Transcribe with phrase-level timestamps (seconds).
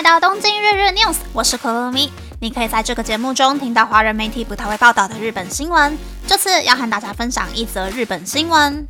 [0.00, 2.10] 来到东京日日 news，我是可乐咪。
[2.40, 5.98] 你可以在这个节目中听到华人媒体不太会报道的日本新闻。
[6.26, 8.88] 这次要和大家分享一则日本新闻。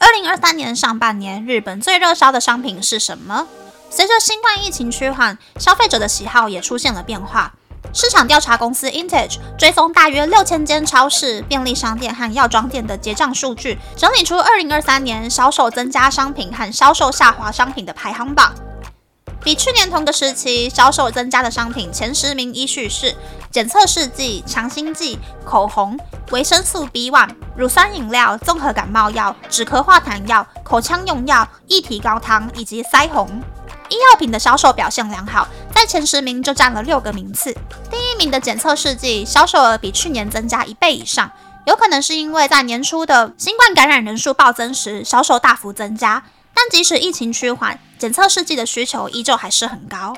[0.00, 3.46] 二零二三年上半年，日本最热销的商品是什么？
[3.88, 7.54] 随着新冠疫情趋缓，消费者的喜好也出现了变化。
[7.92, 18.54] 市场调查公司 Intage 追踪大约六千间超市、便利商店和药妆店的结账数据，整理出二零二三年销售增加商品和销售下滑商品的排行榜。
[19.42, 23.16] 比去年同个时期销售增加的商品前十名依序是
[23.50, 25.98] 检测试剂、强心剂、口红、
[26.30, 33.42] 维生素 B1、乳酸饮料、综合感冒药、止咳化痰药、口腔用药、液体高汤以及腮红。
[33.90, 37.52] 医药品的销售表现良好，在前十名就占了六个名次。
[37.90, 41.30] 第一名的检测试剂销售额比去年增加一倍以上，
[41.66, 46.22] 有可能是因为在年初的新冠感染人数暴增时销售大幅增加。
[46.54, 50.14] 但即使疫情趋缓，检测试剂的需求依旧还是很高。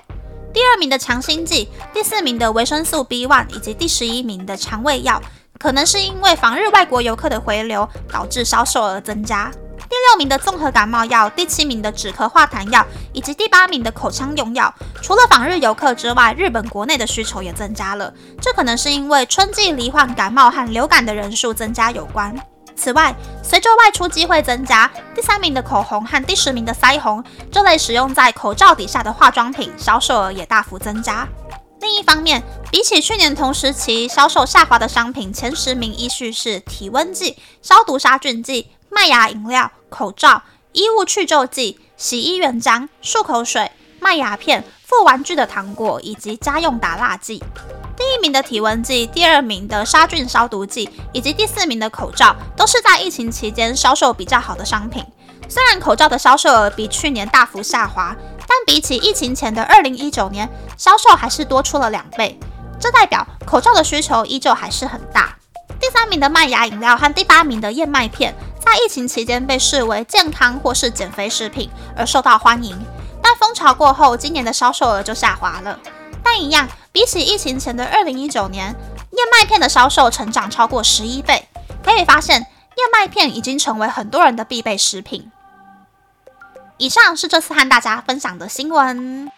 [0.52, 5.22] 第二名的强心剂，第四名的维生素 B1 以及第十一名的肠胃药，
[5.58, 9.50] 可能是因为防日外国游客的回流导致销售额增加。
[9.92, 18.10] 第六名的综合感冒药，第七名的止咳化痰药，以及第八名的口腔用药，除了访日游客之外，日本国内的需求也增加了。
[18.40, 22.34] 这可能是因为春季罹患感冒和流感的人数增加有关。
[22.74, 31.28] 此外，随着外出机会增加，第三名的口红和第十名的腮红这类使用在口罩底下的化妆品销售额也大幅增加。
[31.82, 38.70] 另一方面，比起去年同时期销售下滑的商品，前十名依序是体温计、消毒杀菌剂。
[38.94, 47.42] 麦芽饮料、口罩、衣物去皱剂、洗衣原浆、漱口水、麦芽片、附玩具的糖果以及家用打蜡剂。
[47.96, 55.02] 第一名的体温计，第二名的杀菌消毒剂，以及第四名的口罩，都是在疫情期间销售比较好的商品。
[55.48, 62.38] 虽然口罩的销售额比去年大幅下滑，但比起疫情前的二零一九年，销售还是多出了两倍。
[62.78, 65.36] 这代表口罩的需求依旧还是很大。
[65.80, 68.34] 第三名的麦芽饮料和第八名的燕麦片。
[68.64, 72.78] 在疫情期间被视为健康或是减肥食品而受到欢迎，
[73.22, 75.78] 但风潮过后，今年的销售额就下滑了。
[76.22, 81.48] 但一样，比起疫情前的二零一九年，燕麦片的销售成长超过十一倍。
[81.84, 85.30] 可以发现，燕麦片已经成为很多人的必备食品。
[86.78, 89.30] 以上是这次和大家分享的新闻。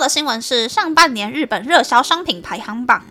[0.00, 3.04] 的新闻是上半年日本热销商品排行榜。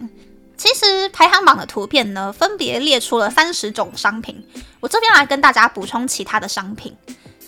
[0.57, 4.41] 其实排行榜的图片呢，分别列出了三十种商品。
[4.79, 6.95] 我这边来跟大家补充其他的商品。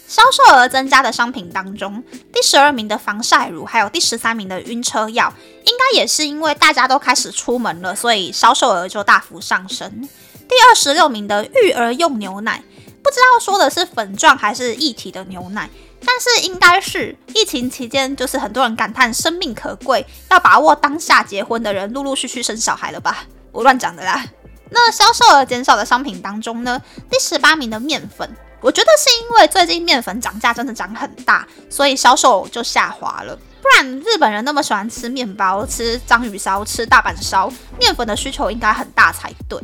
[0.08, 2.02] 销售额增加的商品当中，
[2.34, 5.34] 第十二名的防晒乳，还有第十三名的晕车药，
[5.66, 10.08] 应该也是因为大家都开始出门了，所以销售额就大幅上升。
[10.48, 12.64] 第二十六名的育儿用牛奶，
[13.08, 15.70] 不知道说的是粉状还是液体的牛奶。
[16.06, 23.24] 但是应该是疫情期间，就是很多人感叹生命可贵，要把握当下结婚的人陆陆续续生小孩了吧？
[23.54, 24.26] 我乱讲的啦。
[24.72, 28.30] 那销售额减少的商品当中呢，第十八名的面粉，
[28.60, 33.34] 我觉得是因为最近面粉涨价真的涨很大，所以销售就下滑了。
[33.62, 39.58] 不然日本人那么喜欢吃面包、吃章鱼烧、吃大阪烧，面粉的需求应该很大才对。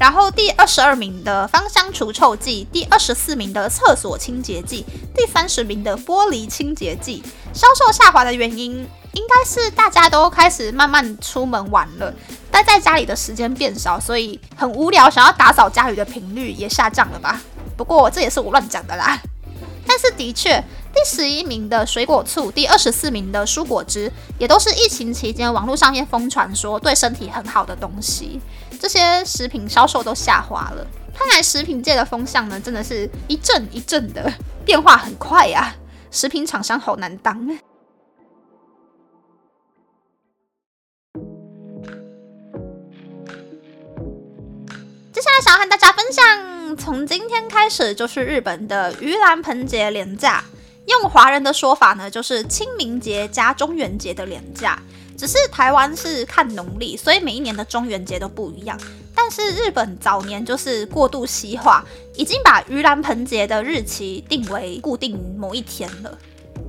[0.00, 4.82] 然后第二十二名的芳香除臭剂，第二十四名的厕所清洁剂，
[5.14, 7.22] 第三十名的玻璃清洁剂，
[7.52, 12.14] 销售下滑的原因应该是大家都开始慢慢出门玩了，
[12.50, 17.38] 待在家里的时间变少，所以很无聊，想要打扫家里的频率也下降了吧？
[17.76, 19.20] 不过这也是我乱讲的啦。
[19.86, 28.40] 但是的确，第十一名的水果醋，第二十四名的蔬果汁，也都是疫情期间网络上面疯传说对身体很好的东西。
[28.80, 34.32] 这些食品销售都下滑了，看来食品界的风向呢，真的是一阵一阵的
[34.64, 35.74] 变化很快呀，
[36.10, 37.46] 食品厂商好难当。
[45.12, 50.42] 接下来想要和大家分享，从今天开始就是日本的盂兰盆节连假，
[50.90, 54.78] 用华人的说法呢，就是清明节加中元节的连假。
[55.16, 58.78] 只是台湾是看农历，所以每一年的中元节都不一样。
[59.14, 61.84] 但是日本早年就是过度西化，
[62.14, 66.18] 已经把盂兰盆节的日期定为固定某一天了。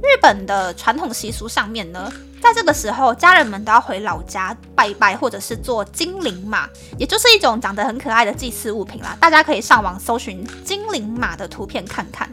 [0.03, 6.67] 日本的传统习俗上面呢，在这个时候，家人们都要回老家拜拜，或者是做精灵马，
[6.97, 9.15] 也就是一种长得很可爱的祭祀物品啦。
[9.21, 12.29] 大家可以上网搜寻精灵马的图片看看。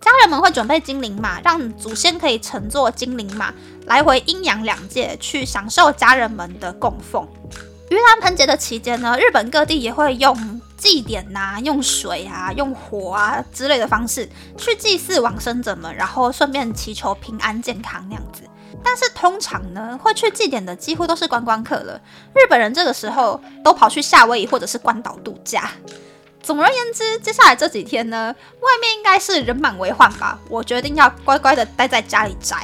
[0.00, 3.52] 家人们会准备精灵马，让祖先可以乘坐精灵马
[3.86, 7.26] 来回阴阳两界去享受家人们的供奉。
[7.90, 18.42] 盂兰盆节的期间呢，日本各地也会用祭典呐、用水啊、用火啊之类的方式去祭祀往生者们，然后顺便祈求平安健康那样子。
[18.82, 22.00] 但是通常呢，会去祭典的几乎都是观光客了。
[22.32, 25.70] 日本人这个时候都跑去夏威夷或者是关岛度假。
[26.42, 30.38] 总而言之，接下来这几天呢，外面应该是人满为患吧。
[30.48, 32.56] 我决定要乖乖的待在家里宅。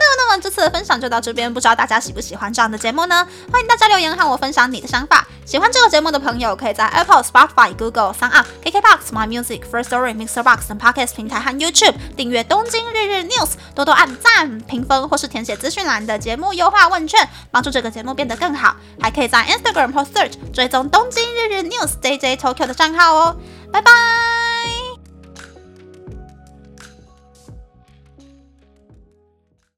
[0.00, 3.26] 那么这次的分享就到这边，不知道大家喜不喜欢这样的节目呢？
[3.50, 5.26] 欢迎大家留言和我分享你的想法。
[5.44, 18.76] 喜欢这个节目的朋友，可以在 Apple、Spotify、Google、s o u n KKBox、My Music、First Story、Mixer Box 等 Podcast 平台和 YouTube 订阅《东京日日 News》，多多按赞、评分或是填写资讯栏的节目优化问卷，帮助这个节目变得更好。
[19.00, 23.36] 还可以在 Instagram 或 Search 追踪《东京日日 News》JJ Tokyo 的账号哦。
[23.72, 24.29] 拜拜。